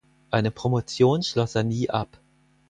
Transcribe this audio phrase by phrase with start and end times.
[0.31, 2.19] Eine Promotion schloss er nie ab.